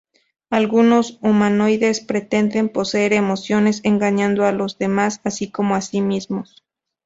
Algunos 0.49 1.19
humanoides 1.21 1.99
pretender 1.99 2.71
poseer 2.71 3.13
emociones, 3.13 3.81
engañando 3.83 4.45
a 4.45 4.51
los 4.51 4.79
demás, 4.79 5.21
así 5.25 5.51
como 5.51 5.75
a 5.75 5.81
sí 5.81 6.01
mismos. 6.01 6.63